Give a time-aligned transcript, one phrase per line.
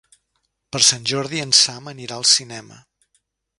[0.75, 2.83] Per Sant Jordi en Sam anirà al cinema.